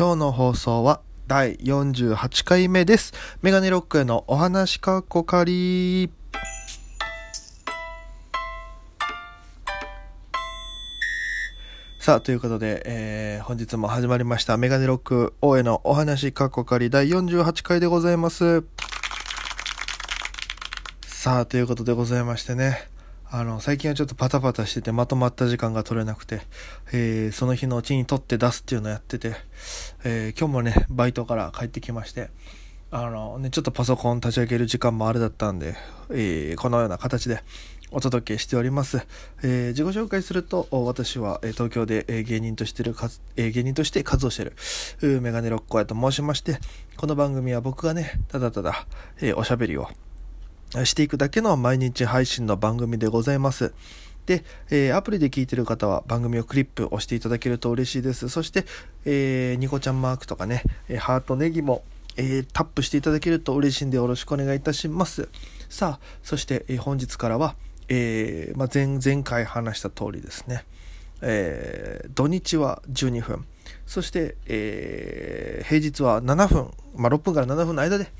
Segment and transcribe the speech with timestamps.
[0.00, 3.12] 今日の放送は第48回目です。
[3.42, 6.08] メガネロックへのお話かっこかり。
[11.98, 14.56] さあ、ということで、えー本日も始まりました。
[14.56, 18.64] メガネロック王へのお話かっこかり第48回でございます。
[21.04, 22.88] さあ、ということでございましてね。
[23.32, 26.40] あの、最近はちょっとパタパタしててまとまった時間が取れなくて、
[26.92, 29.36] えーその日のうちに取って出すっていうのをやってて、
[30.02, 32.30] えー今日もね、バイトから帰ってきまして、
[32.90, 35.76] あのね、ちょっとパソコン立ち上げる時間もあれだったんで、
[36.10, 37.44] えーこのような形で
[37.92, 39.06] お届けしております。
[39.44, 46.58] えー自己紹介すると、私は、え東京で、え芸人としてる活、え芸人として活動してる、メガネロッコヤと申しまして、
[46.96, 48.88] この番組は僕がね、ただただ、
[49.22, 49.88] えおしゃべりを、
[50.84, 53.72] していくだけの毎日配信の番組でございます。
[54.26, 58.28] で、えーアプリで聞いてる方は番組をクリップ押していただけると嬉しいです。
[58.28, 58.64] そして、
[59.04, 61.82] えーニコちゃんマークとかね、えーハートネギも、
[62.16, 65.28] えータップしていただけると嬉しいんでよろしくお願いいたします。
[65.68, 67.56] さあ、そして、えー本日からは、
[67.88, 70.64] えーまあ、前、前回話した通りですね、
[71.22, 73.44] えー土日は12分、
[73.86, 78.12] そして、えー平日は7分、まあ、6分から7分の間で、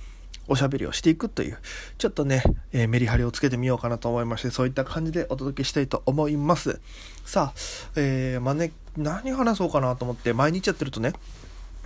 [0.49, 1.59] おしゃべりをしていくという、
[1.99, 2.43] ちょっとね、
[2.73, 6.81] えーメリハリをつけてみようかなと思いまして、そういった感じでお届けしたいと思います。
[7.25, 7.59] さあ、
[7.97, 11.13] えーまあね、何話そうかなと思って、毎日やってるとね、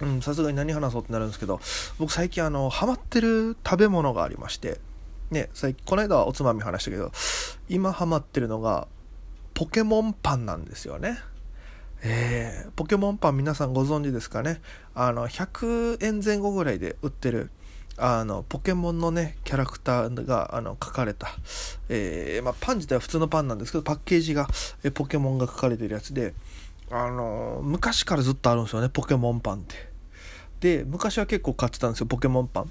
[0.01, 1.61] うん、さすがに何話そうってなるんですけど、
[1.98, 4.81] 僕最近あの、ハマってる食べ物がありまして、
[5.31, 7.12] ね、最近、この間はおつまみ話したけど、
[7.69, 8.89] 今ハマってるのが、
[9.53, 11.19] ポケモンパンなんですよね。
[12.03, 14.61] えーポケモンパン皆さんご存知ですかね？
[14.95, 17.51] あの、100円前後ぐらいで売ってる、
[17.97, 21.28] あの、ポケモンのね、キャラクターが、あの、書かれた、
[21.89, 24.48] えーまあ、パン自体は普通のパンなんですけど、パッケージが、
[24.83, 26.34] えポケモンが書かれてるやつで、
[26.91, 29.75] あの、昔からずっとあるんですよね、ポケモンパンって。
[30.61, 32.70] で、昔は結構買ってたんですよ、ポケモンパン。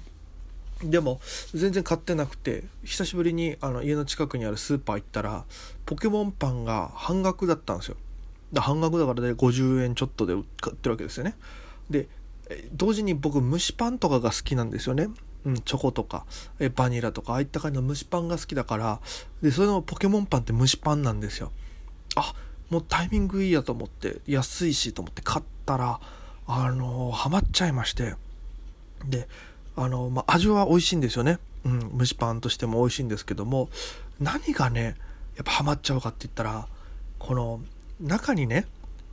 [0.82, 1.20] でも
[1.54, 5.44] 全然買ってなくて久しぶりにあの家の近くにあるスーパー行ったら
[5.86, 7.96] ポケモンパンが半額だったんですよ
[8.56, 11.36] 半額だからで50円ちょっとで買ってるわけですよね
[11.90, 12.08] で
[12.72, 15.08] 同時に僕蒸しパンとかが好きなんですよね。
[15.44, 16.26] うん、チョコとか。
[16.58, 17.34] えバニラとか。
[17.34, 19.00] ああいった感じの蒸しパンが好きだから。
[19.42, 21.52] でそれのポケモンパンって蒸しパンなんですよ。
[22.16, 22.34] あ
[22.70, 24.20] もうタイミングいいやと思って。
[24.26, 25.22] 安いしと思って。
[25.22, 26.00] 買ったら
[26.46, 28.14] あのハマっちゃいまして。
[29.06, 29.28] で
[29.76, 31.38] あの、まあ、味は美味しいんですよね。
[31.64, 33.68] うん、蒸しパンとしても美味しいんですけども、
[34.20, 34.96] 何がね、
[35.36, 36.68] やっぱハマっちゃうかって言ったら、
[37.18, 37.60] この
[38.00, 38.66] 中にね、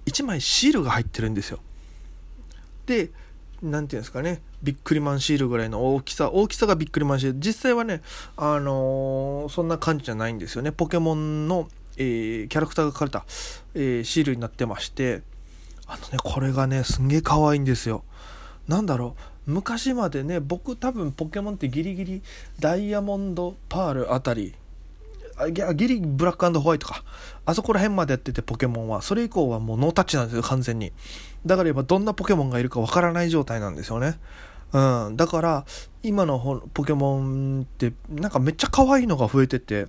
[0.06, 1.60] 1枚シールが入ってるんですよ。
[2.92, 3.12] で、
[3.62, 7.40] なんていうんですかね、ビックリマンシールぐらいの大きさ、大きさがビックリマンシール。
[7.40, 8.02] 実際はね、
[8.36, 10.72] あのーそんな感じじゃないんですよね。
[10.72, 13.26] ポケモンの、えーキャラクターが書かれた、
[13.76, 15.22] えーシールになってまして、
[15.88, 18.04] あのね、これがね、すんげえ可愛いんですよ。
[18.68, 19.16] なんだろ
[19.48, 22.22] う昔までね僕多分ポケモンってギリギリ
[22.60, 24.54] ダイヤモンドパールあたり
[25.50, 27.04] ギリブラックホワイトか。
[27.46, 29.02] あそこら辺までやっててポケモンは。
[29.02, 30.92] それ以降はもうノータッチなんですよ完全に。
[31.46, 34.20] だから今どんなポケモンがいるかわからない状態なんですよね。
[34.74, 35.18] うん。
[35.18, 35.66] だから
[36.04, 39.88] 今のポケモンってなんかめっちゃ可愛いのが増えてて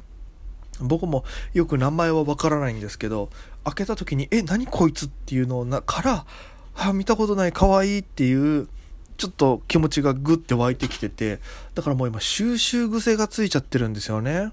[0.80, 1.24] 僕も
[1.54, 3.30] よく名前はわからないんですけど
[3.64, 6.26] 開けた時に「え何こいつ?」っていうのなから
[6.74, 8.68] あ見たことない可愛いっていう
[9.16, 11.40] ちょっと気持ちがグッて湧いてきてて
[11.74, 14.52] だからもう今収集癖がついちゃってるんですよね。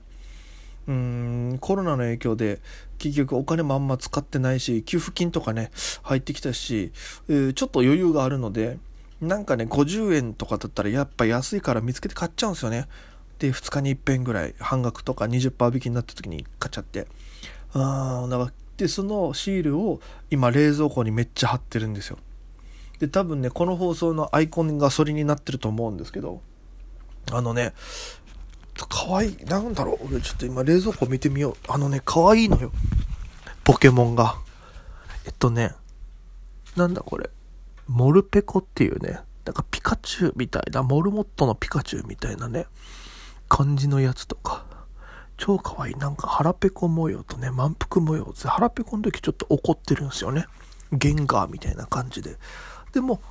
[0.90, 2.60] うーんコロナの影響で
[2.98, 5.70] 結局お金もあんま使ってないし給付金とかね
[6.02, 6.92] 入ってきたし、
[7.30, 8.80] えーちょっと余裕があるので
[9.22, 12.88] なんかね50円とかだったらやっぱ安いから見つけて買っちゃうんですよね。
[13.38, 17.08] で2日に一遍ぐらい半額とか20%引きになった時に買っちゃって。
[17.74, 20.00] あーだかでそのシールを
[20.32, 22.18] 今冷蔵庫にめっちゃ貼ってるんですよ。
[23.00, 26.42] で多分ねこの放送のアイコンがそれになってると思うんですけど
[27.32, 27.74] あのね
[28.88, 30.08] 可愛いなんだろう？
[30.08, 31.56] 俺ちょっと今冷蔵庫見てみよう。
[31.72, 32.72] あのね可愛いのよ。
[33.64, 34.36] ポケモンが。
[35.26, 35.74] えっとね
[36.76, 37.30] なんだこれ？
[37.88, 42.68] モルペコっていうねなんかピカチュウみたいなモルモットのピカチュウみたいなね
[43.48, 44.66] 感じのやつとか。
[45.38, 45.96] 超可愛い。
[45.96, 50.46] なんか腹ペコ模様とね満腹模様腹ペコの時ちょっと怒ってるんですよね。
[50.92, 52.36] ゲンガーみたいな感じで。
[52.92, 53.22] でも、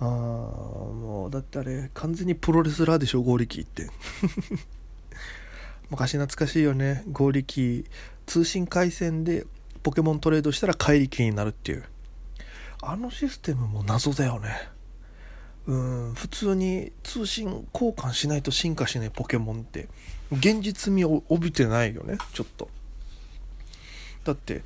[0.00, 3.88] ああ、もう、だってあれ、完全にプロレスラーでしょ、合力って。
[5.90, 7.04] 昔懐かしいよね。
[7.12, 7.84] 合力。
[8.26, 9.46] 通信回線で
[9.84, 11.84] ポケモントレードしたら怪力になるっていう。
[12.80, 14.50] あのシステムも謎だよね。
[15.66, 19.88] うん、普通に通信交換しないと進化しないポケモンって、
[20.32, 22.68] 現実味を帯びてないよね、ちょっと。
[24.24, 24.62] だって、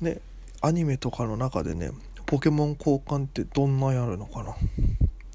[0.00, 0.20] ね、
[0.60, 1.90] アニメとかの中でね、
[2.26, 4.54] ポケモン交換ってどんなやるのかな？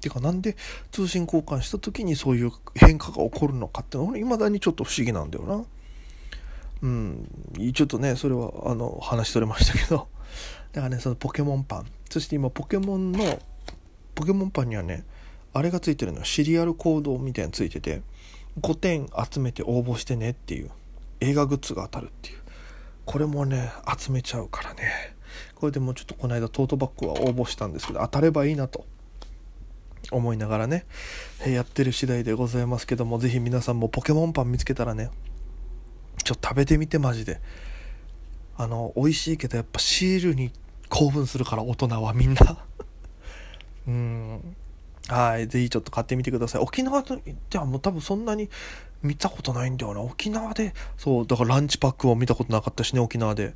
[0.00, 0.56] てかなんで
[0.90, 5.64] 通信交換した時にそういう変化が起こるのかってのは未だにちょっと不思議なんだよな。
[6.82, 7.28] うん、
[7.72, 10.08] ちょっとね、それはあの話しとれましたけど。
[10.72, 11.86] だからね、そのポケモンパン。
[12.10, 13.38] そして今ポケモンの、
[14.14, 15.04] ポケモンパンにはね、
[15.54, 16.24] あれがついてるのよ。
[16.24, 18.02] シリアルコードみたいなのついてて、
[18.60, 20.70] 5点集めて応募してねっていう。
[21.20, 22.41] 映画グッズが当たるっていう。
[23.04, 25.14] これもね、集めちゃうからね。
[25.54, 28.84] これでもちょっとこの間トートバッグは応募したんですけど、当たればいいなと
[30.10, 30.86] 思いながらね、
[31.46, 35.10] やってる次第でございますけども、ぜひ皆さんもポケモンパン見つけたらね、
[36.24, 37.40] ちょっと食べてみてマジで。
[38.56, 40.52] あの、美味しいけどやっぱシールに
[40.88, 42.58] 興奮するから大人はみんな
[43.88, 44.56] うん。
[45.08, 45.48] はい。
[45.48, 46.62] ぜひちょっと買ってみてください。
[46.62, 48.48] 沖縄ではもう多分そんなに
[49.02, 50.00] 見たことないんだよな。
[50.00, 53.54] 沖縄で、そう、だからランチパックを見たことなかったしね、沖縄で。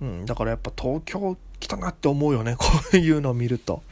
[0.00, 2.56] うん、だからやっぱ東京来たなって思うよね。
[2.58, 3.82] こういうのを見ると。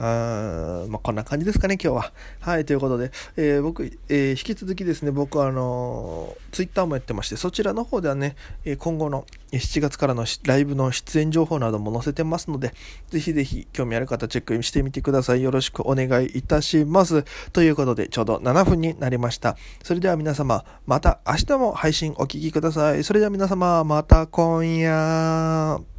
[0.00, 2.12] あまあ、こんな感じですかね、今日は。
[2.40, 12.74] はい、ということで、えー、僕、えー、引き続きですね、僕はあのー、ツイッターもやってまして、そちらの方ではね、え今後の7月からのライブの出演情報なども載せてますので、
[13.08, 15.42] ぜひぜひ興味ある方チェックしてみてください。
[15.42, 17.24] よろしくお願いいたします。
[17.52, 19.56] ということで、ちょうど7分になりました。
[19.82, 23.02] それでは皆様、また明日も配信お聴きください。
[23.02, 25.97] それでは皆様、また今夜。